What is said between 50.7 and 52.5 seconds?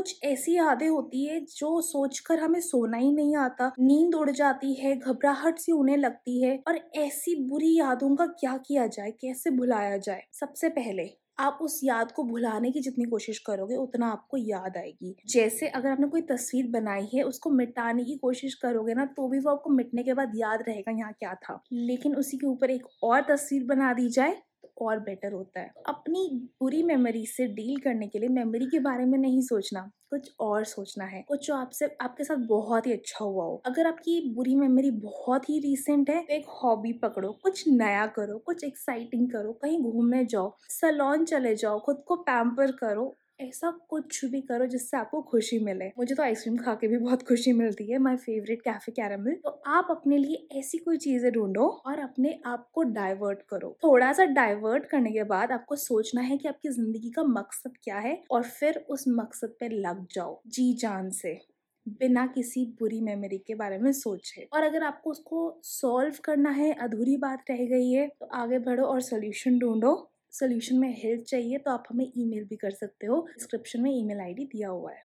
कोई चीज़ें ढूंढो और अपने